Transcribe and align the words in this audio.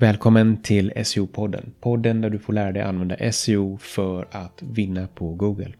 Välkommen 0.00 0.62
till 0.62 0.92
SEO-podden. 0.96 1.70
Podden 1.80 2.20
där 2.20 2.30
du 2.30 2.38
får 2.38 2.52
lära 2.52 2.72
dig 2.72 2.82
använda 2.82 3.32
SEO 3.32 3.78
för 3.78 4.28
att 4.30 4.62
vinna 4.62 5.08
på 5.14 5.34
Google. 5.34 5.72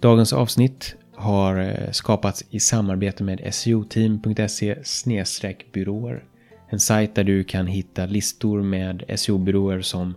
Dagens 0.00 0.32
avsnitt 0.32 0.96
har 1.14 1.60
eh, 1.60 1.90
skapats 1.90 2.44
i 2.50 2.60
samarbete 2.60 3.24
med 3.24 3.54
seoteam.se 3.54 4.76
byråer. 5.72 6.24
En 6.68 6.80
sajt 6.80 7.14
där 7.14 7.24
du 7.24 7.44
kan 7.44 7.66
hitta 7.66 8.06
listor 8.06 8.62
med 8.62 9.04
SEO-byråer 9.16 9.80
som 9.80 10.14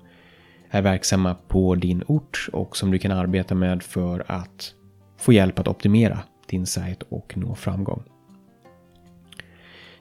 är 0.70 0.82
verksamma 0.82 1.36
på 1.48 1.76
din 1.76 2.04
ort 2.08 2.50
och 2.54 2.78
som 2.78 2.92
du 2.92 3.00
kan 3.00 3.12
arbeta 3.12 3.56
med 3.56 3.84
för 3.84 4.24
att 4.28 4.74
få 5.18 5.34
hjälp 5.34 5.60
att 5.60 5.68
optimera 5.68 6.20
din 6.48 6.66
sajt 6.66 7.04
och 7.10 7.38
nå 7.38 7.56
framgång. 7.56 8.04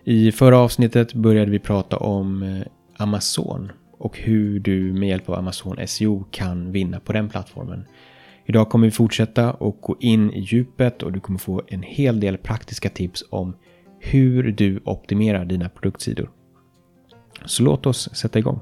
I 0.05 0.33
förra 0.33 0.59
avsnittet 0.59 1.15
började 1.15 1.51
vi 1.51 1.59
prata 1.59 1.97
om 1.97 2.43
eh, 2.43 2.63
Amazon 2.99 3.73
och 3.99 4.19
hur 4.19 4.61
du 4.61 4.93
med 4.93 5.09
hjälp 5.09 5.29
av 5.29 5.35
Amazon 5.35 5.77
SEO 5.87 6.25
kan 6.31 6.73
vinna 6.73 7.01
på 7.01 7.13
den 7.13 7.29
plattformen. 7.29 7.85
Idag 8.47 8.69
kommer 8.69 8.87
vi 8.87 8.91
fortsätta 8.91 9.53
och 9.53 9.81
gå 9.81 9.97
in 10.01 10.33
i 10.33 10.41
djupet 10.41 11.03
och 11.03 11.13
du 11.13 11.21
kommer 11.21 11.39
få 11.39 11.63
en 11.67 11.83
hel 11.83 12.21
del 12.21 12.39
praktiska 12.39 12.89
tips 12.89 13.25
om 13.31 13.57
hur 14.01 14.53
du 14.53 14.81
optimerar 14.85 15.45
dina 15.45 15.69
produktsidor. 15.69 16.31
Så 17.45 17.63
låt 17.63 17.87
oss 17.87 18.17
sätta 18.17 18.39
igång. 18.39 18.61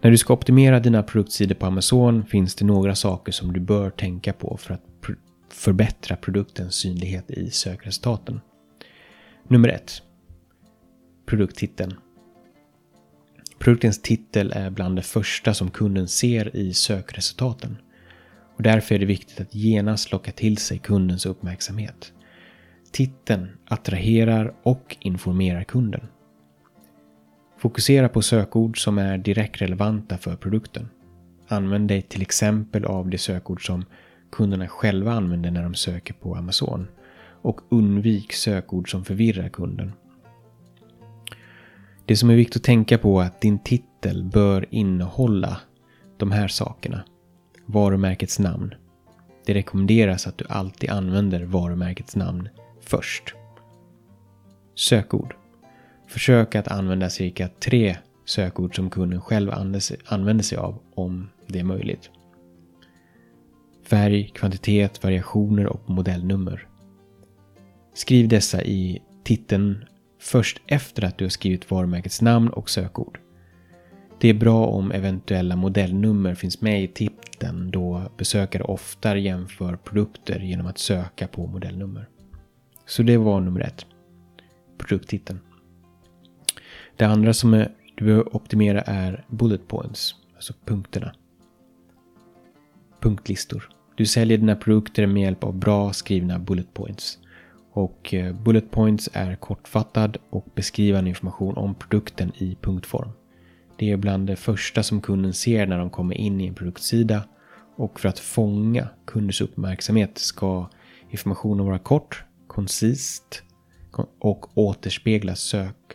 När 0.00 0.10
du 0.10 0.18
ska 0.18 0.34
optimera 0.34 0.80
dina 0.80 1.02
produktsidor 1.02 1.54
på 1.54 1.66
Amazon 1.66 2.24
finns 2.26 2.54
det 2.54 2.64
några 2.64 2.94
saker 2.94 3.32
som 3.32 3.52
du 3.52 3.60
bör 3.60 3.90
tänka 3.90 4.32
på 4.32 4.56
för 4.56 4.74
att 4.74 4.82
förbättra 5.52 6.16
produktens 6.16 6.74
synlighet 6.74 7.30
i 7.30 7.50
sökresultaten. 7.50 8.40
Nummer 9.48 9.68
1. 9.68 10.02
Produkttiteln. 11.26 11.94
Produktens 13.64 14.02
titel 14.02 14.52
är 14.56 14.70
bland 14.70 14.96
det 14.96 15.02
första 15.02 15.54
som 15.54 15.70
kunden 15.70 16.08
ser 16.08 16.56
i 16.56 16.74
sökresultaten. 16.74 17.76
Och 18.56 18.62
därför 18.62 18.94
är 18.94 18.98
det 18.98 19.06
viktigt 19.06 19.40
att 19.40 19.54
genast 19.54 20.12
locka 20.12 20.32
till 20.32 20.58
sig 20.58 20.78
kundens 20.78 21.26
uppmärksamhet. 21.26 22.12
Titeln 22.92 23.48
attraherar 23.64 24.54
och 24.62 24.96
informerar 25.00 25.64
kunden. 25.64 26.00
Fokusera 27.58 28.08
på 28.08 28.22
sökord 28.22 28.82
som 28.82 28.98
är 28.98 29.18
direkt 29.18 29.62
relevanta 29.62 30.18
för 30.18 30.36
produkten. 30.36 30.88
Använd 31.48 31.88
dig 31.88 32.02
till 32.02 32.22
exempel 32.22 32.84
av 32.84 33.08
de 33.08 33.18
sökord 33.18 33.66
som 33.66 33.84
kunderna 34.32 34.68
själva 34.68 35.12
använder 35.12 35.50
när 35.50 35.62
de 35.62 35.74
söker 35.74 36.14
på 36.14 36.34
Amazon. 36.34 36.86
Och 37.42 37.60
undvik 37.68 38.32
sökord 38.32 38.90
som 38.90 39.04
förvirrar 39.04 39.48
kunden. 39.48 39.92
Det 42.06 42.16
som 42.16 42.30
är 42.30 42.34
viktigt 42.34 42.56
att 42.56 42.62
tänka 42.62 42.98
på 42.98 43.20
är 43.20 43.26
att 43.26 43.40
din 43.40 43.58
titel 43.58 44.24
bör 44.24 44.66
innehålla 44.70 45.60
de 46.16 46.30
här 46.30 46.48
sakerna. 46.48 47.04
Varumärkets 47.66 48.38
namn. 48.38 48.74
Det 49.46 49.54
rekommenderas 49.54 50.26
att 50.26 50.38
du 50.38 50.44
alltid 50.48 50.90
använder 50.90 51.44
varumärkets 51.44 52.16
namn 52.16 52.48
först. 52.80 53.34
Sökord. 54.74 55.34
Försök 56.08 56.54
att 56.54 56.68
använda 56.68 57.10
cirka 57.10 57.48
tre 57.48 57.96
sökord 58.24 58.76
som 58.76 58.90
kunden 58.90 59.20
själv 59.20 59.50
använder 60.06 60.42
sig 60.42 60.58
av 60.58 60.78
om 60.94 61.30
det 61.46 61.58
är 61.58 61.64
möjligt. 61.64 62.10
Färg, 63.84 64.30
kvantitet, 64.34 65.04
variationer 65.04 65.66
och 65.66 65.90
modellnummer. 65.90 66.68
Skriv 67.94 68.28
dessa 68.28 68.62
i 68.62 69.02
titeln 69.24 69.84
först 70.24 70.60
efter 70.66 71.04
att 71.04 71.18
du 71.18 71.24
har 71.24 71.30
skrivit 71.30 71.70
varumärkets 71.70 72.22
namn 72.22 72.48
och 72.48 72.70
sökord. 72.70 73.18
Det 74.20 74.28
är 74.28 74.34
bra 74.34 74.66
om 74.66 74.92
eventuella 74.92 75.56
modellnummer 75.56 76.34
finns 76.34 76.60
med 76.60 76.84
i 76.84 76.88
titeln 76.88 77.70
då 77.70 78.02
besökare 78.16 78.62
oftare 78.62 79.20
jämför 79.20 79.76
produkter 79.76 80.40
genom 80.40 80.66
att 80.66 80.78
söka 80.78 81.28
på 81.28 81.46
modellnummer. 81.46 82.08
Så 82.86 83.02
det 83.02 83.16
var 83.16 83.40
nummer 83.40 83.60
ett. 83.60 83.86
Produkttiteln. 84.78 85.38
Det 86.96 87.04
andra 87.04 87.32
som 87.32 87.54
är, 87.54 87.72
du 87.94 88.04
behöver 88.04 88.36
optimera 88.36 88.80
är 88.80 89.24
bullet 89.28 89.68
points, 89.68 90.14
alltså 90.34 90.52
punkterna. 90.64 91.14
Punktlistor. 93.00 93.70
Du 93.96 94.06
säljer 94.06 94.38
dina 94.38 94.56
produkter 94.56 95.06
med 95.06 95.22
hjälp 95.22 95.44
av 95.44 95.54
bra 95.54 95.92
skrivna 95.92 96.38
bullet 96.38 96.74
points. 96.74 97.18
Och 97.74 98.14
eh, 98.14 98.34
bullet 98.34 98.70
points 98.70 99.10
är 99.12 99.36
kortfattad 99.36 100.16
och 100.30 100.46
beskrivande 100.54 101.10
information 101.10 101.56
om 101.56 101.74
produkten 101.74 102.32
i 102.38 102.56
punktform. 102.60 103.08
Det 103.78 103.90
är 103.90 103.96
bland 103.96 104.26
det 104.26 104.36
första 104.36 104.82
som 104.82 105.00
kunden 105.00 105.32
ser 105.32 105.66
när 105.66 105.78
de 105.78 105.90
kommer 105.90 106.14
in 106.14 106.40
i 106.40 106.46
en 106.46 106.54
produktsida 106.54 107.24
och 107.76 108.00
för 108.00 108.08
att 108.08 108.18
fånga 108.18 108.88
kundens 109.04 109.40
uppmärksamhet 109.40 110.18
ska 110.18 110.70
informationen 111.10 111.66
vara 111.66 111.78
kort, 111.78 112.24
koncist 112.46 113.42
och 114.18 114.58
återspegla 114.58 115.34
sökorden. 115.34 115.86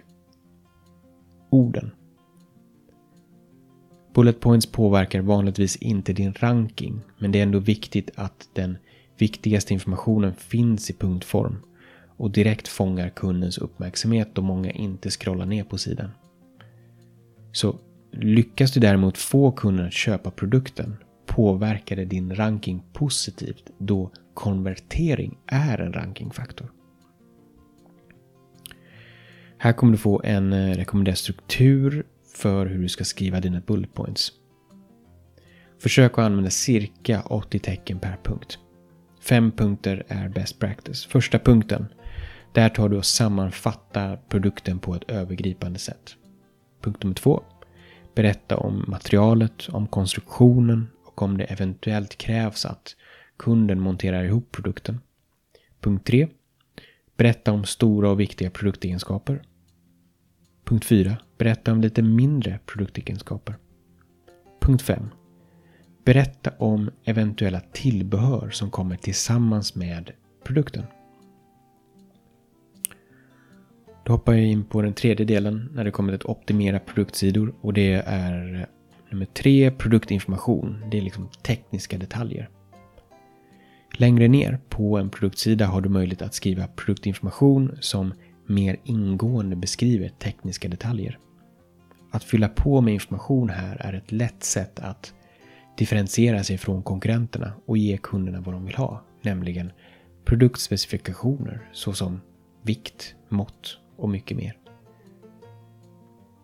Bullet 4.13 4.39
points 4.39 4.71
påverkar 4.71 5.21
vanligtvis 5.21 5.75
inte 5.75 6.13
din 6.13 6.33
ranking, 6.33 7.01
men 7.17 7.31
det 7.31 7.39
är 7.39 7.43
ändå 7.43 7.59
viktigt 7.59 8.11
att 8.15 8.49
den 8.53 8.77
viktigaste 9.17 9.73
informationen 9.73 10.33
finns 10.33 10.89
i 10.89 10.93
punktform 10.93 11.57
och 12.19 12.31
direkt 12.31 12.67
fångar 12.67 13.09
kundens 13.09 13.57
uppmärksamhet 13.57 14.29
då 14.33 14.41
många 14.41 14.71
inte 14.71 15.09
scrollar 15.09 15.45
ner 15.45 15.63
på 15.63 15.77
sidan. 15.77 16.11
Så 17.51 17.79
lyckas 18.11 18.71
du 18.71 18.79
däremot 18.79 19.17
få 19.17 19.51
kunden 19.51 19.85
att 19.85 19.93
köpa 19.93 20.31
produkten 20.31 20.97
påverkar 21.25 21.95
det 21.95 22.05
din 22.05 22.35
ranking 22.35 22.83
positivt 22.93 23.69
då 23.77 24.11
konvertering 24.33 25.37
är 25.45 25.77
en 25.77 25.93
rankingfaktor. 25.93 26.71
Här 29.57 29.73
kommer 29.73 29.91
du 29.91 29.97
få 29.97 30.21
en 30.23 30.53
eh, 30.53 30.75
rekommenderad 30.75 31.17
struktur 31.17 32.05
för 32.35 32.65
hur 32.65 32.81
du 32.81 32.89
ska 32.89 33.03
skriva 33.03 33.39
dina 33.39 33.61
bullet 33.65 33.93
points. 33.93 34.31
Försök 35.81 36.11
att 36.11 36.25
använda 36.25 36.49
cirka 36.49 37.21
80 37.21 37.59
tecken 37.59 37.99
per 37.99 38.17
punkt. 38.23 38.59
Fem 39.21 39.51
punkter 39.51 40.03
är 40.07 40.29
best 40.29 40.59
practice. 40.59 41.05
Första 41.05 41.39
punkten. 41.39 41.85
Där 42.53 42.69
tar 42.69 42.89
du 42.89 42.97
och 42.97 43.05
sammanfattar 43.05 44.19
produkten 44.29 44.79
på 44.79 44.95
ett 44.95 45.11
övergripande 45.11 45.79
sätt. 45.79 46.15
Punkt 46.81 47.03
nummer 47.03 47.15
två. 47.15 47.43
Berätta 48.15 48.57
om 48.57 48.85
materialet, 48.87 49.69
om 49.69 49.87
konstruktionen 49.87 50.87
och 51.05 51.21
om 51.21 51.37
det 51.37 51.43
eventuellt 51.43 52.17
krävs 52.17 52.65
att 52.65 52.95
kunden 53.37 53.79
monterar 53.79 54.23
ihop 54.23 54.51
produkten. 54.51 54.99
Punkt 55.81 56.07
3. 56.07 56.27
Berätta 57.17 57.51
om 57.51 57.65
stora 57.65 58.09
och 58.09 58.19
viktiga 58.19 58.49
produktegenskaper. 58.49 59.41
Punkt 60.65 60.85
4. 60.85 61.17
Berätta 61.37 61.71
om 61.71 61.81
lite 61.81 62.01
mindre 62.01 62.59
produktegenskaper. 62.65 63.55
Punkt 64.61 64.81
5. 64.81 65.09
Berätta 66.05 66.51
om 66.57 66.91
eventuella 67.03 67.59
tillbehör 67.59 68.49
som 68.49 68.71
kommer 68.71 68.95
tillsammans 68.95 69.75
med 69.75 70.11
produkten. 70.43 70.83
Då 74.09 74.13
hoppar 74.13 74.33
jag 74.33 74.45
in 74.45 74.63
på 74.63 74.81
den 74.81 74.93
tredje 74.93 75.25
delen 75.25 75.69
när 75.73 75.83
det 75.83 75.91
kommer 75.91 76.11
till 76.11 76.15
att 76.15 76.37
optimera 76.37 76.79
produktsidor 76.79 77.53
och 77.61 77.73
det 77.73 77.93
är 77.93 78.55
eh, 78.55 78.61
nummer 79.09 79.25
tre, 79.25 79.71
produktinformation. 79.71 80.83
Det 80.91 80.97
är 80.97 81.01
liksom 81.01 81.29
tekniska 81.43 81.97
detaljer. 81.97 82.49
Längre 83.93 84.27
ner 84.27 84.59
på 84.69 84.97
en 84.97 85.09
produktsida 85.09 85.65
har 85.65 85.81
du 85.81 85.89
möjlighet 85.89 86.21
att 86.21 86.33
skriva 86.33 86.67
produktinformation 86.67 87.77
som 87.81 88.13
mer 88.47 88.77
ingående 88.83 89.55
beskriver 89.55 90.09
tekniska 90.09 90.67
detaljer. 90.67 91.17
Att 92.11 92.23
fylla 92.23 92.47
på 92.47 92.81
med 92.81 92.93
information 92.93 93.49
här 93.49 93.75
är 93.79 93.93
ett 93.93 94.11
lätt 94.11 94.43
sätt 94.43 94.79
att 94.79 95.13
differentiera 95.77 96.43
sig 96.43 96.57
från 96.57 96.83
konkurrenterna 96.83 97.53
och 97.65 97.77
ge 97.77 97.97
kunderna 97.97 98.41
vad 98.41 98.55
de 98.55 98.65
vill 98.65 98.75
ha, 98.75 99.03
nämligen 99.21 99.71
produktspecifikationer 100.25 101.69
såsom 101.73 102.21
vikt, 102.63 103.15
mått 103.29 103.79
och 103.99 104.09
mycket 104.09 104.37
mer. 104.37 104.57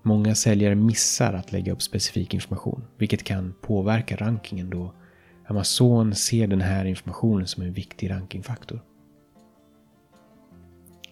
Många 0.03 0.35
säljare 0.35 0.75
missar 0.75 1.33
att 1.33 1.51
lägga 1.51 1.73
upp 1.73 1.81
specifik 1.81 2.33
information, 2.33 2.83
vilket 2.97 3.23
kan 3.23 3.53
påverka 3.61 4.15
rankingen 4.15 4.69
då 4.69 4.93
Amazon 5.47 6.15
ser 6.15 6.47
den 6.47 6.61
här 6.61 6.85
informationen 6.85 7.47
som 7.47 7.63
en 7.63 7.73
viktig 7.73 8.11
rankingfaktor. 8.11 8.81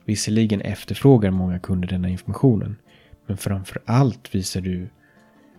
Visserligen 0.06 0.62
efterfrågar 0.62 1.32
många 1.32 1.60
kunder 1.60 1.88
denna 1.88 2.10
informationen, 2.10 2.76
men 3.26 3.38
framför 3.38 3.82
allt 3.86 4.36
visar 4.36 4.62
du 4.62 4.90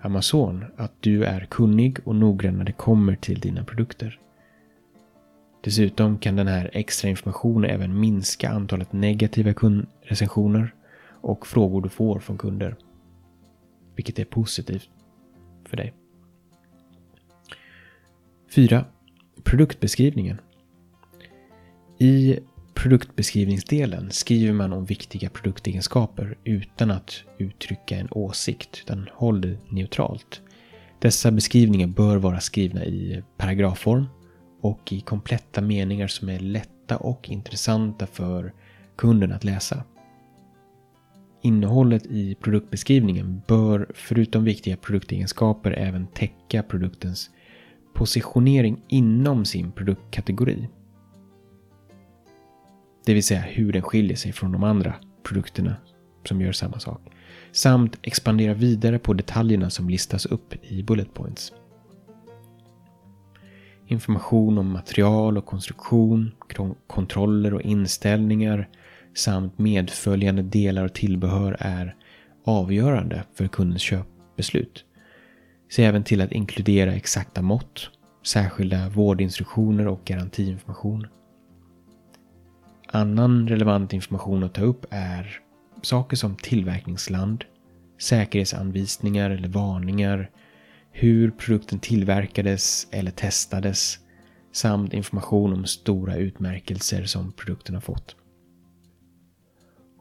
Amazon 0.02 0.64
att 0.76 0.92
du 1.00 1.24
är 1.24 1.40
kunnig 1.40 1.98
och 2.04 2.16
noggrann 2.16 2.58
när 2.58 2.64
det 2.64 2.72
kommer 2.72 3.16
till 3.16 3.40
dina 3.40 3.64
produkter. 3.64 4.20
Dessutom 5.64 6.18
kan 6.18 6.36
den 6.36 6.46
här 6.46 6.70
extra 6.72 7.10
informationen 7.10 7.70
även 7.70 8.00
minska 8.00 8.50
antalet 8.50 8.92
negativa 8.92 9.54
kundrecensioner 9.54 10.74
och 11.20 11.46
frågor 11.46 11.82
du 11.82 11.88
får 11.88 12.20
från 12.20 12.38
kunder. 12.38 12.76
vilket 13.96 14.18
är 14.18 14.24
positivt 14.24 14.90
för 15.64 15.76
dig. 15.76 15.92
4. 18.54 18.84
Produktbeskrivningen. 19.42 20.40
I 21.98 22.38
produktbeskrivningsdelen 22.74 24.10
skriver 24.10 24.52
man 24.52 24.72
om 24.72 24.84
viktiga 24.84 25.30
produktegenskaper 25.30 26.38
utan 26.44 26.90
att 26.90 27.22
uttrycka 27.38 27.96
en 27.96 28.08
åsikt, 28.10 28.80
utan 28.84 29.08
håll 29.12 29.40
det 29.40 29.56
neutralt. 29.68 30.42
Dessa 30.98 31.30
beskrivningar 31.30 31.86
bör 31.86 32.16
vara 32.16 32.40
skrivna 32.40 32.84
i 32.84 33.22
paragrafform 33.36 34.06
och 34.64 34.92
i 34.92 35.00
kompletta 35.00 35.60
meningar 35.60 36.06
som 36.06 36.28
är 36.28 36.38
lätta 36.38 36.96
och 36.96 37.28
intressanta 37.30 38.06
för 38.06 38.52
kunden 38.96 39.32
att 39.32 39.44
läsa. 39.44 39.84
Innehållet 41.42 42.06
i 42.06 42.34
produktbeskrivningen 42.34 43.42
bör 43.48 43.86
förutom 43.94 44.44
viktiga 44.44 44.76
produktegenskaper 44.76 45.70
även 45.70 46.06
täcka 46.06 46.62
produktens 46.62 47.30
positionering 47.94 48.82
inom 48.88 49.44
sin 49.44 49.72
produktkategori. 49.72 50.68
Det 53.06 53.14
vill 53.14 53.24
säga 53.24 53.40
hur 53.40 53.72
den 53.72 53.82
skiljer 53.82 54.16
sig 54.16 54.32
från 54.32 54.52
de 54.52 54.64
andra 54.64 54.94
produkterna 55.22 55.76
som 56.24 56.40
gör 56.40 56.52
samma 56.52 56.78
sak. 56.78 57.00
Samt 57.52 57.98
expandera 58.02 58.54
vidare 58.54 58.98
på 58.98 59.12
detaljerna 59.12 59.70
som 59.70 59.88
listas 59.88 60.26
upp 60.26 60.54
i 60.62 60.82
bullet 60.82 61.14
points. 61.14 61.52
Information 63.86 64.58
om 64.58 64.72
material 64.72 65.38
och 65.38 65.46
konstruktion, 65.46 66.32
kontroller 66.86 67.54
och 67.54 67.62
inställningar 67.62 68.68
samt 69.14 69.58
medföljande 69.58 70.42
delar 70.42 70.84
och 70.84 70.92
tillbehör 70.92 71.56
är 71.60 71.94
avgörande 72.44 73.24
för 73.34 73.46
kundens 73.46 73.82
köpbeslut. 73.82 74.84
Se 75.70 75.84
även 75.84 76.04
till 76.04 76.20
att 76.20 76.32
inkludera 76.32 76.94
exakta 76.94 77.42
mått, 77.42 77.90
särskilda 78.26 78.88
vårdinstruktioner 78.88 79.88
och 79.88 80.00
garantiinformation. 80.04 81.06
Annan 82.88 83.48
relevant 83.48 83.92
information 83.92 84.44
att 84.44 84.54
ta 84.54 84.62
upp 84.62 84.86
är 84.90 85.40
saker 85.82 86.16
som 86.16 86.36
tillverkningsland, 86.36 87.44
säkerhetsanvisningar 88.00 89.30
eller 89.30 89.48
varningar, 89.48 90.30
hur 90.96 91.30
produkten 91.30 91.78
tillverkades 91.78 92.88
eller 92.90 93.10
testades 93.10 93.98
samt 94.52 94.94
information 94.94 95.52
om 95.52 95.64
stora 95.64 96.16
utmärkelser 96.16 97.04
som 97.04 97.32
produkten 97.32 97.74
har 97.74 97.82
fått. 97.82 98.16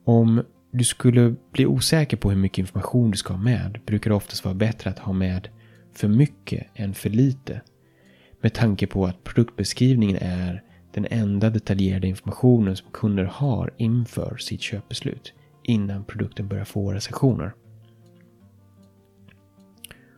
Om 0.06 0.44
du 0.72 0.84
skulle 0.84 1.36
bli 1.52 1.66
osäker 1.66 2.18
på 2.18 2.30
hur 2.30 2.38
mycket 2.38 2.58
information 2.58 3.12
du 3.12 3.18
ska 3.18 3.34
ha 3.34 3.42
med 3.42 3.80
brukar 3.86 4.10
det 4.10 4.16
oftast 4.16 4.46
vara 4.46 4.56
bättre 4.56 4.90
att 4.90 5.00
ha 5.00 5.14
med 5.14 5.50
för 5.94 6.08
mycket 6.08 6.68
än 6.76 6.94
för 6.94 7.10
lite. 7.10 7.62
Med 8.42 8.54
tanke 8.54 8.88
på 8.88 9.06
att 9.06 9.24
produktbeskrivningen 9.24 10.18
är 10.22 10.64
den 10.94 11.08
enda 11.10 11.50
detaljerade 11.50 12.08
informationen 12.08 12.76
som 12.76 12.92
kunder 12.92 13.24
har 13.24 13.74
inför 13.78 14.38
sitt 14.38 14.62
köpbeslut 14.62 15.34
innan 15.64 16.04
produkten 16.04 16.48
börjar 16.48 16.66
få 16.66 16.92
recensioner. 16.92 17.54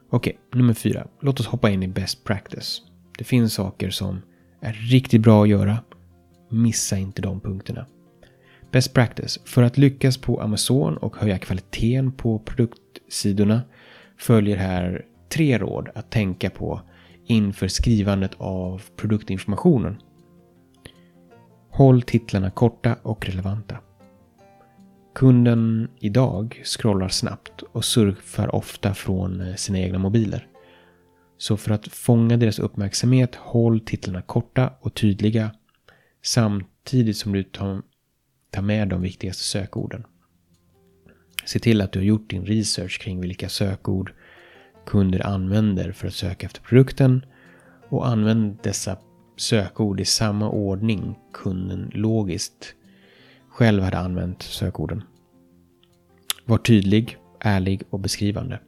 Okej, 0.09 0.39
nummer 0.53 0.73
fyra. 0.73 1.07
Låt 1.21 1.39
oss 1.39 1.47
hoppa 1.47 1.69
in 1.69 1.83
i 1.83 1.87
best 1.87 2.23
practice. 2.23 2.81
Det 3.17 3.23
finns 3.23 3.53
saker 3.53 3.89
som 3.89 4.21
är 4.61 4.73
riktigt 4.73 5.21
bra 5.21 5.43
att 5.43 5.49
göra. 5.49 5.77
Missa 6.49 6.97
inte 6.97 7.21
de 7.21 7.39
punkterna. 7.41 7.85
Best 8.71 8.93
practice. 8.93 9.39
För 9.45 9.63
att 9.63 9.77
lyckas 9.77 10.17
på 10.17 10.41
Amazon 10.41 10.97
och 10.97 11.17
höja 11.17 11.37
kvaliteten 11.37 12.11
på 12.11 12.39
produktsidorna 12.39 13.61
följer 14.17 14.57
här 14.57 15.05
tre 15.29 15.57
råd 15.57 15.89
att 15.95 16.11
tänka 16.11 16.49
på 16.49 16.81
inför 17.25 17.67
skrivandet 17.67 18.31
av 18.37 18.81
produktinformationen. 18.95 19.97
Håll 21.71 22.01
titlarna 22.01 22.51
korta 22.51 22.95
och 23.01 23.25
relevanta. 23.25 23.77
Kunden 25.15 25.87
idag 25.99 26.61
scrollar 26.63 27.07
snabbt 27.07 27.61
och 27.61 27.85
surfar 27.85 28.55
ofta 28.55 28.93
från 28.93 29.41
eh, 29.41 29.55
sina 29.55 29.79
egna 29.79 29.99
mobiler. 29.99 30.47
Så 31.37 31.57
för 31.57 31.71
att 31.71 31.87
fånga 31.87 32.37
deras 32.37 32.59
uppmärksamhet, 32.59 33.35
håll 33.35 33.79
titlarna 33.79 34.21
korta 34.21 34.73
och 34.81 34.93
tydliga 34.93 35.51
samtidigt 36.23 37.17
som 37.17 37.31
du 37.31 37.43
tar 37.43 38.61
med 38.61 38.87
de 38.87 39.01
viktigaste 39.01 39.43
sökorden. 39.43 40.03
Se 41.45 41.59
till 41.59 41.81
att 41.81 41.91
du 41.91 41.99
har 41.99 42.05
gjort 42.05 42.29
din 42.29 42.45
research 42.45 43.01
kring 43.01 43.21
vilka 43.21 43.49
sökord 43.49 44.13
kunder 44.85 45.27
använder 45.27 45.91
för 45.91 46.07
att 46.07 46.13
söka 46.13 46.45
efter 46.45 46.61
produkten 46.61 47.25
och 47.89 48.07
använd 48.07 48.57
dessa 48.63 48.97
sökord 49.37 49.99
i 49.99 50.05
samma 50.05 50.49
ordning 50.49 51.15
kunden 51.33 51.91
logiskt 51.93 52.74
själv 53.55 53.83
hade 53.83 53.97
använt 53.97 54.41
sökorden. 54.41 55.03
Var 56.45 56.57
tydlig, 56.57 57.17
ärlig 57.39 57.81
och 57.89 57.99
beskrivande. 57.99 58.59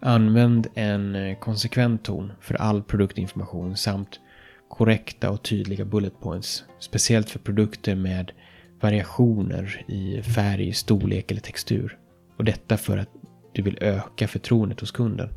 Använd 0.00 0.66
en 0.74 1.14
eh, 1.14 1.38
konsekvent 1.38 2.04
ton 2.04 2.32
för 2.40 2.54
all 2.54 2.82
produktinformation 2.82 3.76
samt 3.76 4.20
korrekta 4.68 5.30
och 5.30 5.42
tydliga 5.42 5.84
bullet 5.84 6.20
points. 6.20 6.64
Speciellt 6.78 7.30
för 7.30 7.38
produkter 7.38 7.94
med 7.94 8.32
variationer 8.80 9.84
i 9.88 10.22
färg, 10.22 10.72
storlek 10.72 11.30
eller 11.30 11.40
textur. 11.40 11.98
Och 12.36 12.44
detta 12.44 12.76
för 12.76 12.98
att 12.98 13.10
du 13.52 13.62
vill 13.62 13.78
öka 13.80 14.28
förtroendet 14.28 14.80
hos 14.80 14.90
kunden. 14.90 15.28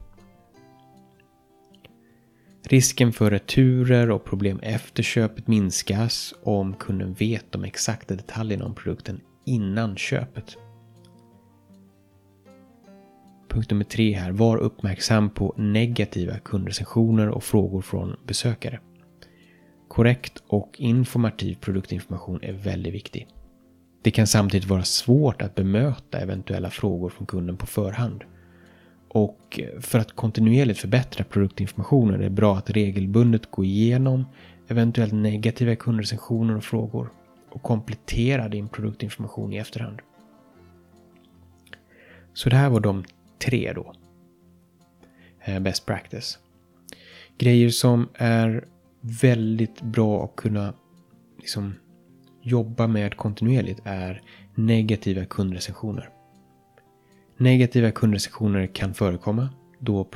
Risken 2.71 3.13
för 3.13 3.31
returer 3.31 4.11
och 4.11 4.25
problem 4.25 4.59
efter 4.59 5.03
köpet 5.03 5.47
minskas 5.47 6.33
om 6.43 6.73
kunden 6.73 7.13
vet 7.13 7.51
de 7.51 7.63
exakta 7.63 8.15
detaljerna 8.15 8.65
om 8.65 8.75
produkten 8.75 9.21
innan 9.45 9.97
köpet. 9.97 10.57
Punkt 13.47 13.71
nummer 13.71 13.83
tre 13.83 14.13
här. 14.13 14.31
Var 14.31 14.57
uppmärksam 14.57 15.29
på 15.29 15.53
negativa 15.57 16.39
kundrecensioner 16.39 17.29
och 17.29 17.43
frågor 17.43 17.81
från 17.81 18.15
besökare. 18.27 18.79
Korrekt 19.87 20.43
och 20.47 20.75
informativ 20.77 21.55
produktinformation 21.55 22.39
är 22.43 22.53
väldigt 22.53 22.93
viktig. 22.93 23.27
Det 24.01 24.11
kan 24.11 24.27
samtidigt 24.27 24.69
vara 24.69 24.83
svårt 24.83 25.41
att 25.41 25.55
bemöta 25.55 26.19
eventuella 26.19 26.69
frågor 26.69 27.09
från 27.09 27.27
kunden 27.27 27.57
på 27.57 27.65
förhand. 27.65 28.23
Och 29.09 29.59
för 29.79 29.99
att 29.99 30.15
kontinuerligt 30.15 30.79
förbättra 30.79 31.23
produktinformationen 31.23 32.15
är 32.15 32.23
det 32.23 32.29
bra 32.29 32.57
att 32.57 32.69
regelbundet 32.69 33.51
gå 33.51 33.63
igenom 33.63 34.25
eventuellt 34.67 35.13
negativa 35.13 35.75
kundrecensioner 35.75 36.57
och 36.57 36.63
frågor 36.63 37.09
och 37.49 37.63
komplettera 37.63 38.47
din 38.47 38.67
produktinformation 38.67 39.53
i 39.53 39.57
efterhand. 39.57 39.99
Så 42.33 42.49
det 42.49 42.55
här 42.55 42.69
var 42.69 42.79
de 42.79 43.03
tre 43.45 43.73
då. 43.73 43.93
Eh, 45.39 45.59
best 45.59 45.85
practice. 45.85 46.39
Grejer 47.37 47.69
som 47.69 48.09
är 48.13 48.65
väldigt 49.01 49.81
bra 49.81 50.23
att 50.23 50.35
kunna 50.35 50.73
liksom 51.37 51.75
jobba 52.41 52.87
med 52.87 53.17
kontinuerligt 53.17 53.81
är 53.83 54.21
negativa 54.55 55.25
kundrecensioner. 55.25 56.09
Negativa 57.41 57.91
kundrecensioner 57.91 58.67
kan 58.67 58.93
förekomma 58.93 59.49
då, 59.79 60.07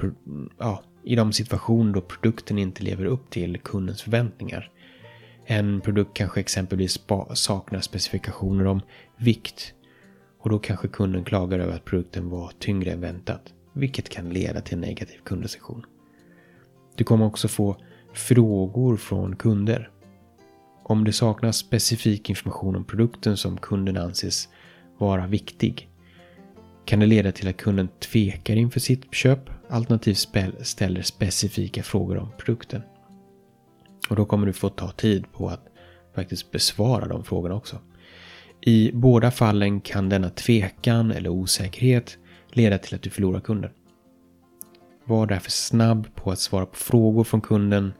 ja, 0.57 0.83
i 1.03 1.15
de 1.15 1.33
situationer 1.33 1.93
då 1.93 2.01
produkten 2.01 2.57
inte 2.57 2.83
lever 2.83 3.05
upp 3.05 3.29
till 3.29 3.59
kundens 3.59 4.01
förväntningar. 4.01 4.71
En 5.45 5.81
produkt 5.81 6.17
kanske 6.17 6.39
exempelvis 6.39 6.99
saknar 7.33 7.81
specifikationer 7.81 8.65
om 8.65 8.81
vikt 9.17 9.73
och 10.39 10.49
då 10.49 10.59
kanske 10.59 10.87
kunden 10.87 11.23
klagar 11.23 11.59
över 11.59 11.73
att 11.75 11.85
produkten 11.85 12.29
var 12.29 12.51
tyngre 12.59 12.91
än 12.91 13.01
väntat, 13.01 13.53
vilket 13.73 14.09
kan 14.09 14.29
leda 14.29 14.61
till 14.61 14.73
en 14.73 14.81
negativ 14.81 15.17
kundrecension. 15.23 15.85
Du 16.95 17.03
kommer 17.03 17.25
också 17.25 17.47
få 17.47 17.77
frågor 18.13 18.97
från 18.97 19.35
kunder. 19.35 19.89
Om 20.83 21.03
det 21.03 21.13
saknas 21.13 21.57
specifik 21.57 22.29
information 22.29 22.75
om 22.75 22.83
produkten 22.83 23.37
som 23.37 23.57
kunden 23.57 23.97
anses 23.97 24.49
vara 24.97 25.27
viktig 25.27 25.89
kan 26.85 26.99
det 26.99 27.05
leda 27.05 27.31
till 27.31 27.47
att 27.47 27.57
kunden 27.57 27.89
tvekar 27.99 28.55
inför 28.55 28.79
sitt 28.79 29.13
köp 29.13 29.49
alternativt 29.69 30.27
ställer 30.61 31.01
specifika 31.01 31.83
frågor 31.83 32.17
om 32.17 32.29
produkten. 32.37 32.81
Och 34.09 34.15
då 34.15 34.25
kommer 34.25 34.47
du 34.47 34.53
få 34.53 34.69
ta 34.69 34.91
tid 34.91 35.25
på 35.33 35.49
att 35.49 35.65
faktiskt 36.15 36.51
besvara 36.51 37.07
de 37.07 37.23
frågorna 37.23 37.55
också. 37.55 37.77
I 38.61 38.91
båda 38.93 39.31
fallen 39.31 39.81
kan 39.81 40.09
denna 40.09 40.29
tvekan 40.29 41.11
eller 41.11 41.29
osäkerhet 41.29 42.17
leda 42.49 42.77
till 42.77 42.95
att 42.95 43.01
du 43.01 43.09
förlorar 43.09 43.39
kunden. 43.39 43.71
Var 45.05 45.27
därför 45.27 45.51
snabb 45.51 46.15
på 46.15 46.31
att 46.31 46.39
svara 46.39 46.65
på 46.65 46.75
frågor 46.75 47.23
från 47.23 47.41
kunden 47.41 47.93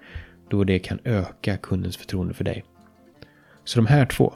då 0.49 0.63
det 0.63 0.79
kan 0.79 0.99
öka 1.03 1.57
kundens 1.57 1.97
förtroende 1.97 2.33
för 2.33 2.43
dig. 2.43 2.63
Så 3.63 3.79
de 3.79 3.85
här 3.85 4.05
två, 4.05 4.33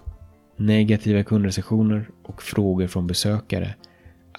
negativa 0.56 1.24
kundrecensioner 1.24 2.10
och 2.24 2.44
frågor 2.44 2.88
från 2.88 3.08
besökare, 3.08 3.76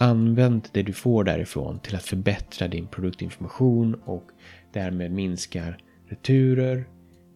Använd 0.01 0.69
det 0.73 0.83
du 0.83 0.93
får 0.93 1.25
därifrån 1.25 1.79
till 1.79 1.97
att 1.97 2.03
förbättra 2.03 2.69
din 2.69 2.87
produktinformation 2.87 3.95
och 3.95 4.31
därmed 4.73 5.13
minskar 5.13 5.79
returer, 6.09 6.89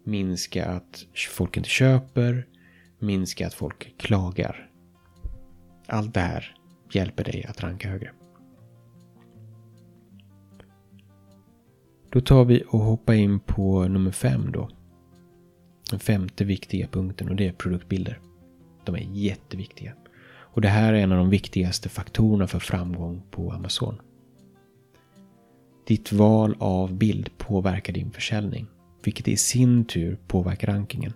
minska 0.04 0.66
att 0.66 1.06
folk 1.30 1.56
inte 1.56 1.68
köper, 1.68 2.46
minska 2.98 3.46
att 3.46 3.54
folk 3.54 3.94
klagar. 3.98 4.70
Allt 5.86 6.14
det 6.14 6.20
här 6.20 6.56
hjälper 6.92 7.24
dig 7.24 7.44
att 7.44 7.62
ranka 7.62 7.88
högre. 7.88 8.10
Då 12.10 12.20
tar 12.20 12.44
vi 12.44 12.64
och 12.68 12.80
hoppar 12.80 13.14
in 13.14 13.40
på 13.40 13.88
nummer 13.88 14.10
fem 14.10 14.52
då. 14.52 14.68
Den 15.90 16.00
femte 16.00 16.44
viktiga 16.44 16.88
punkten 16.88 17.28
och 17.28 17.36
det 17.36 17.48
är 17.48 17.52
produktbilder. 17.52 18.20
De 18.84 18.94
är 18.94 19.06
jätteviktiga. 19.12 19.92
Och 20.52 20.60
det 20.60 20.68
här 20.68 20.92
är 20.92 20.98
en 20.98 21.12
av 21.12 21.18
de 21.18 21.30
viktigaste 21.30 21.88
faktorerna 21.88 22.46
för 22.46 22.58
framgång 22.58 23.22
på 23.30 23.52
Amazon. 23.52 24.00
Ditt 25.86 26.12
val 26.12 26.56
av 26.58 26.94
bild 26.94 27.30
påverkar 27.38 27.92
din 27.92 28.10
försäljning, 28.10 28.66
vilket 29.04 29.28
i 29.28 29.36
sin 29.36 29.84
tur 29.84 30.18
påverkar 30.26 30.68
rankingen. 30.68 31.12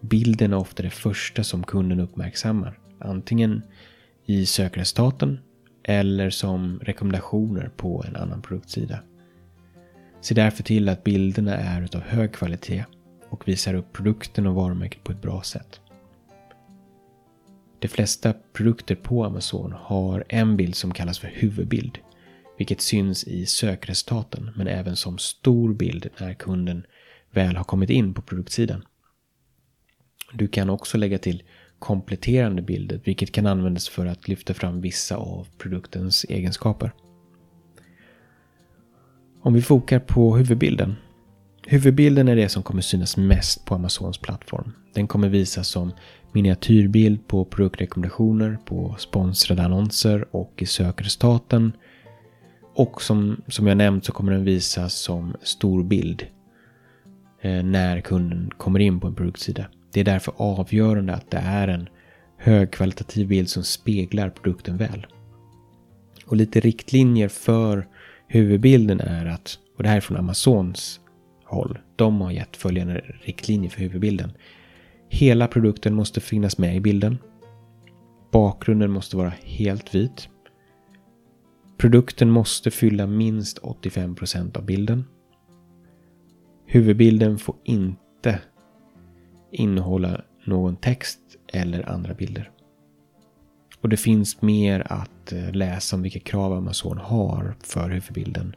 Bilden 0.00 0.52
är 0.52 0.56
ofta 0.56 0.82
det 0.82 0.90
första 0.90 1.44
som 1.44 1.64
kunden 1.64 2.00
uppmärksammar, 2.00 2.78
antingen 2.98 3.62
i 4.26 4.46
sökresultaten 4.46 5.38
eller 5.84 6.30
som 6.30 6.80
rekommendationer 6.82 7.70
på 7.76 8.04
en 8.08 8.16
annan 8.16 8.42
produktsida. 8.42 8.98
Se 10.20 10.34
därför 10.34 10.62
till 10.62 10.88
att 10.88 11.04
bilderna 11.04 11.56
är 11.56 11.82
utav 11.82 12.00
hög 12.00 12.32
kvalitet 12.32 12.84
och 13.28 13.48
visar 13.48 13.74
upp 13.74 13.92
produkten 13.92 14.46
och 14.46 14.54
varumärket 14.54 15.04
på 15.04 15.12
ett 15.12 15.22
bra 15.22 15.42
sätt. 15.42 15.80
De 17.82 17.88
flesta 17.88 18.34
produkter 18.52 18.94
på 18.94 19.24
Amazon 19.24 19.72
har 19.72 20.24
en 20.28 20.56
bild 20.56 20.74
som 20.74 20.94
kallas 20.94 21.18
för 21.18 21.28
huvudbild, 21.28 21.98
vilket 22.58 22.80
syns 22.80 23.24
i 23.24 23.46
sökresultaten 23.46 24.50
men 24.56 24.68
även 24.68 24.96
som 24.96 25.18
stor 25.18 25.74
bild 25.74 26.08
när 26.20 26.34
kunden 26.34 26.86
väl 27.30 27.56
har 27.56 27.64
kommit 27.64 27.90
in 27.90 28.14
på 28.14 28.22
produktsidan. 28.22 28.84
Du 30.32 30.48
kan 30.48 30.70
också 30.70 30.98
lägga 30.98 31.18
till 31.18 31.42
kompletterande 31.78 32.62
bilder, 32.62 33.00
vilket 33.04 33.32
kan 33.32 33.46
användas 33.46 33.88
för 33.88 34.06
att 34.06 34.28
lyfta 34.28 34.54
fram 34.54 34.80
vissa 34.80 35.16
av 35.16 35.48
produktens 35.58 36.24
egenskaper. 36.28 36.92
Om 39.40 39.54
vi 39.54 39.62
fokar 39.62 39.98
på 39.98 40.36
huvudbilden. 40.36 40.94
Huvudbilden 41.66 42.28
är 42.28 42.36
det 42.36 42.48
som 42.48 42.62
kommer 42.62 42.82
synas 42.82 43.16
mest 43.16 43.64
på 43.64 43.74
Amazons 43.74 44.18
plattform. 44.18 44.72
Den 44.94 45.06
kommer 45.06 45.28
visas 45.28 45.68
som 45.68 45.92
miniatyrbild 46.32 47.28
på 47.28 47.44
produktrekommendationer, 47.44 48.58
på 48.64 48.94
sponsrade 48.98 49.62
annonser 49.62 50.24
och 50.30 50.52
i 50.62 50.66
sökresultaten. 50.66 51.72
Och 52.74 53.02
som, 53.02 53.42
som 53.48 53.66
jag 53.66 53.76
nämnt 53.76 54.04
så 54.04 54.12
kommer 54.12 54.32
den 54.32 54.44
visas 54.44 54.94
som 54.94 55.36
stor 55.42 55.84
bild 55.84 56.26
eh, 57.40 57.62
när 57.62 58.00
kunden 58.00 58.50
kommer 58.56 58.78
in 58.78 59.00
på 59.00 59.06
en 59.06 59.14
produktsida. 59.14 59.66
Det 59.92 60.00
är 60.00 60.04
därför 60.04 60.34
avgörande 60.36 61.14
att 61.14 61.30
det 61.30 61.38
är 61.38 61.68
en 61.68 61.88
högkvalitativ 62.36 63.28
bild 63.28 63.48
som 63.50 63.64
speglar 63.64 64.30
produkten 64.30 64.76
väl. 64.76 65.06
Och 66.26 66.36
lite 66.36 66.60
riktlinjer 66.60 67.28
för 67.28 67.86
huvudbilden 68.26 69.00
är 69.00 69.26
att, 69.26 69.58
och 69.76 69.82
det 69.82 69.88
här 69.88 69.96
är 69.96 70.00
från 70.00 70.16
Amazons 70.16 71.00
håll, 71.44 71.78
de 71.96 72.20
har 72.20 72.30
gett 72.30 72.56
följande 72.56 73.04
riktlinjer 73.24 73.70
för 73.70 73.80
huvudbilden. 73.80 74.32
Hela 75.14 75.48
produkten 75.48 75.94
måste 75.94 76.20
finnas 76.20 76.58
med 76.58 76.76
i 76.76 76.80
bilden. 76.80 77.18
Bakgrunden 78.30 78.90
måste 78.90 79.16
vara 79.16 79.32
helt 79.42 79.94
vit. 79.94 80.28
Produkten 81.78 82.30
måste 82.30 82.70
fylla 82.70 83.06
minst 83.06 83.58
85% 83.58 84.58
av 84.58 84.64
bilden. 84.64 85.04
Huvudbilden 86.66 87.38
får 87.38 87.56
inte 87.64 88.40
innehålla 89.50 90.20
någon 90.44 90.76
text 90.76 91.20
eller 91.52 91.88
andra 91.88 92.14
bilder. 92.14 92.50
Och 93.80 93.88
det 93.88 93.96
finns 93.96 94.42
mer 94.42 94.86
att 94.92 95.32
eh, 95.32 95.52
läsa 95.52 95.96
om 95.96 96.02
vilka 96.02 96.20
krav 96.20 96.52
Amazon 96.52 96.98
har 96.98 97.56
för 97.60 97.90
huvudbilden 97.90 98.56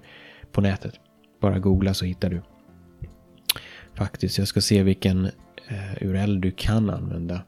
på 0.52 0.62
nätet. 0.62 1.00
Bara 1.42 1.60
googla 1.60 1.94
så 1.94 2.06
hittar 2.06 2.30
du. 2.30 2.42
Faktiskt, 3.94 4.38
jag 4.38 4.48
ska 4.48 4.62
se 4.62 4.84
vilken 4.84 5.32
Eh, 5.68 6.08
URL 6.08 6.42
du 6.42 6.52
kan 6.52 6.90
använda. 6.90 7.42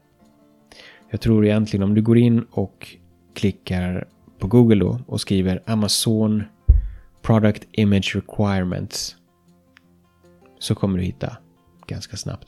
Jag 1.10 1.20
tror 1.20 1.46
egentligen 1.46 1.82
om 1.82 1.94
du 1.94 2.02
går 2.02 2.18
in 2.18 2.46
och 2.50 2.96
klickar 3.34 4.08
på 4.38 4.46
Google 4.46 4.80
då 4.80 5.00
och 5.06 5.20
skriver 5.20 5.62
Amazon 5.66 6.42
Product 7.22 7.68
Image 7.72 8.16
Requirements 8.16 9.16
så 10.58 10.74
kommer 10.74 10.98
du 10.98 11.04
hitta 11.04 11.36
ganska 11.86 12.16
snabbt. 12.16 12.46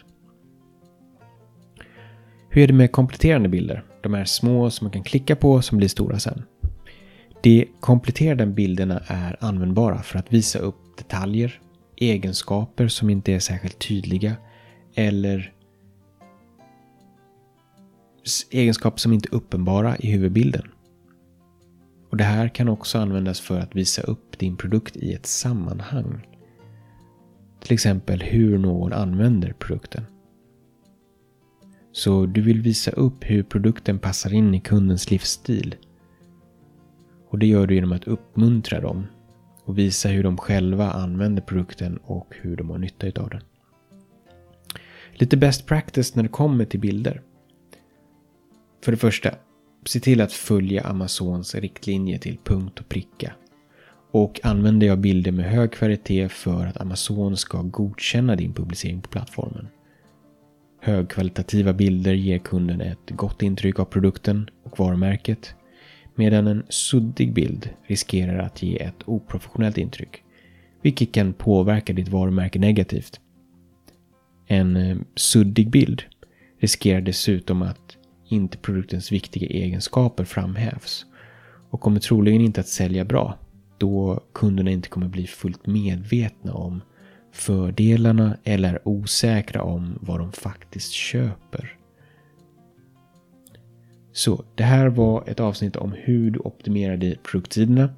Hur 2.48 2.62
är 2.62 2.66
det 2.66 2.72
med 2.72 2.92
kompletterande 2.92 3.48
bilder? 3.48 3.84
De 4.02 4.14
är 4.14 4.24
små 4.24 4.70
som 4.70 4.84
man 4.84 4.92
kan 4.92 5.02
klicka 5.02 5.36
på 5.36 5.62
som 5.62 5.78
blir 5.78 5.88
stora 5.88 6.18
sen. 6.18 6.42
De 7.42 7.68
kompletterande 7.80 8.46
bilderna 8.46 9.02
är 9.06 9.36
användbara 9.40 10.02
för 10.02 10.18
att 10.18 10.32
visa 10.32 10.58
upp 10.58 10.98
detaljer, 10.98 11.60
egenskaper 11.96 12.88
som 12.88 13.10
inte 13.10 13.32
är 13.32 13.38
särskilt 13.38 13.78
tydliga 13.88 14.36
eller 14.94 15.52
egenskaper 18.50 18.98
som 18.98 19.12
inte 19.12 19.28
är 19.28 19.34
uppenbara 19.34 19.96
i 19.96 20.10
huvudbilden. 20.10 20.68
Och 22.10 22.16
Det 22.16 22.24
här 22.24 22.48
kan 22.48 22.68
också 22.68 22.98
användas 22.98 23.40
för 23.40 23.58
att 23.58 23.76
visa 23.76 24.02
upp 24.02 24.38
din 24.38 24.56
produkt 24.56 24.96
i 24.96 25.14
ett 25.14 25.26
sammanhang. 25.26 26.26
Till 27.60 27.72
exempel 27.74 28.22
hur 28.22 28.58
någon 28.58 28.92
använder 28.92 29.52
produkten. 29.52 30.04
Så 31.92 32.26
du 32.26 32.40
vill 32.40 32.62
visa 32.62 32.90
upp 32.90 33.16
hur 33.20 33.42
produkten 33.42 33.98
passar 33.98 34.34
in 34.34 34.54
i 34.54 34.60
kundens 34.60 35.10
livsstil. 35.10 35.74
Och 37.28 37.38
det 37.38 37.46
gör 37.46 37.66
du 37.66 37.74
genom 37.74 37.92
att 37.92 38.08
uppmuntra 38.08 38.80
dem 38.80 39.06
och 39.64 39.78
visa 39.78 40.08
hur 40.08 40.22
de 40.22 40.36
själva 40.36 40.90
använder 40.90 41.42
produkten 41.42 41.96
och 41.96 42.34
hur 42.40 42.56
de 42.56 42.70
har 42.70 42.78
nytta 42.78 43.22
av 43.22 43.30
den. 43.30 43.42
Lite 45.12 45.36
best 45.36 45.66
practice 45.66 46.14
när 46.14 46.22
det 46.22 46.28
kommer 46.28 46.64
till 46.64 46.80
bilder. 46.80 47.22
För 48.84 48.92
det 48.92 48.98
första, 48.98 49.34
se 49.86 50.00
till 50.00 50.20
att 50.20 50.32
följa 50.32 50.82
Amazons 50.82 51.54
riktlinjer 51.54 52.18
till 52.18 52.38
punkt 52.44 52.80
och 52.80 52.88
pricka. 52.88 53.32
Och 54.12 54.40
använder 54.42 54.86
jag 54.86 54.98
bilder 54.98 55.32
med 55.32 55.44
hög 55.44 55.72
kvalitet 55.72 56.28
för 56.28 56.66
att 56.66 56.80
Amazon 56.80 57.36
ska 57.36 57.62
godkänna 57.62 58.36
din 58.36 58.54
publicering 58.54 59.00
på 59.00 59.08
plattformen. 59.08 59.68
Högkvalitativa 60.82 61.72
bilder 61.72 62.14
ger 62.14 62.38
kunden 62.38 62.80
ett 62.80 63.10
gott 63.10 63.42
intryck 63.42 63.78
av 63.78 63.84
produkten 63.84 64.50
och 64.64 64.78
varumärket. 64.78 65.54
Medan 66.14 66.46
en 66.46 66.62
suddig 66.68 67.34
bild 67.34 67.70
riskerar 67.86 68.38
att 68.38 68.62
ge 68.62 68.82
ett 68.82 69.02
oprofessionellt 69.04 69.78
intryck. 69.78 70.22
Vilket 70.82 71.12
kan 71.12 71.32
påverka 71.32 71.92
ditt 71.92 72.08
varumärke 72.08 72.58
negativt. 72.58 73.20
En 74.46 74.76
eh, 74.76 74.96
suddig 75.16 75.70
bild 75.70 76.02
riskerar 76.60 77.00
dessutom 77.00 77.62
att 77.62 77.96
inte 78.32 78.58
produktens 78.58 79.12
viktiga 79.12 79.48
egenskaper 79.48 80.24
framhävs 80.24 81.06
och 81.70 81.80
kommer 81.80 82.00
troligen 82.00 82.40
inte 82.40 82.60
att 82.60 82.68
sälja 82.68 83.04
bra 83.04 83.38
då 83.78 84.20
kunderna 84.32 84.70
inte 84.70 84.88
kommer 84.88 85.08
bli 85.08 85.26
fullt 85.26 85.66
medvetna 85.66 86.54
om 86.54 86.80
fördelarna 87.32 88.36
eller 88.44 88.68
är 88.74 88.88
osäkra 88.88 89.62
om 89.62 89.98
vad 90.00 90.20
de 90.20 90.32
faktiskt 90.32 90.92
köper. 90.92 91.76
Så 94.12 94.44
det 94.54 94.64
här 94.64 94.88
var 94.88 95.24
ett 95.26 95.40
avsnitt 95.40 95.76
om 95.76 95.94
hur 95.98 96.30
du 96.30 96.38
optimerar 96.38 97.14
produkttiderna. 97.22 97.94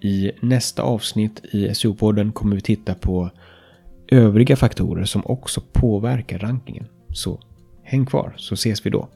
I 0.00 0.32
nästa 0.40 0.82
avsnitt 0.82 1.44
i 1.44 1.74
SEO-podden 1.74 2.32
kommer 2.32 2.56
vi 2.56 2.62
titta 2.62 2.94
på 2.94 3.30
övriga 4.08 4.56
faktorer 4.56 5.04
som 5.04 5.22
också 5.24 5.62
påverkar 5.72 6.38
rankingen. 6.38 6.86
Så 7.14 7.40
häng 7.88 8.06
kvar 8.06 8.34
så 8.36 8.54
ses 8.54 8.86
vi 8.86 8.90
då. 8.90 9.08